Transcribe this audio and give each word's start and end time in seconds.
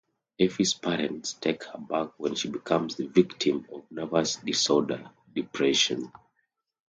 Effi's 0.39 0.73
parents 0.73 1.33
take 1.33 1.63
her 1.65 1.77
back 1.77 2.09
when 2.17 2.33
she 2.33 2.49
becomes 2.49 2.95
the 2.95 3.05
victim 3.05 3.67
of 3.71 3.83
nervous 3.91 4.37
disorder, 4.37 5.11
depression. 5.31 6.11